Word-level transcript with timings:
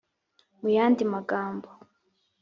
mu 0.59 0.69
yandi 0.77 1.01
magambo 1.13 1.69